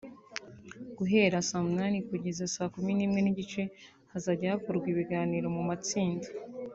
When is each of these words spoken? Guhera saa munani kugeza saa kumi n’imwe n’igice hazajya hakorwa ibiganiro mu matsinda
Guhera 0.97 1.37
saa 1.49 1.65
munani 1.67 1.97
kugeza 2.09 2.43
saa 2.55 2.71
kumi 2.73 2.91
n’imwe 2.93 3.19
n’igice 3.21 3.61
hazajya 4.11 4.53
hakorwa 4.55 4.87
ibiganiro 4.93 5.47
mu 5.55 5.63
matsinda 5.69 6.27